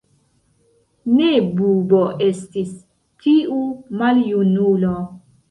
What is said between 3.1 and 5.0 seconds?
tiu maljunulo.